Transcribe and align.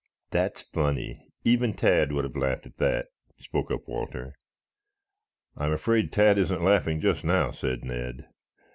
"That's 0.31 0.63
funny. 0.63 1.27
Even 1.43 1.75
Tad 1.75 2.11
would 2.11 2.23
have 2.23 2.35
laughed 2.35 2.65
at 2.65 2.77
that," 2.77 3.09
spoke 3.37 3.69
up 3.69 3.87
Walter. 3.87 4.33
"I 5.55 5.65
am 5.67 5.73
afraid 5.73 6.11
Tad 6.11 6.39
isn't 6.39 6.63
laughing 6.63 7.01
just 7.01 7.23
now," 7.23 7.51
said 7.51 7.85
Ned. 7.85 8.27